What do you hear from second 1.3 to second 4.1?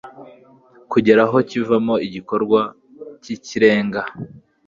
kivamo igikorwa cy'ikirenga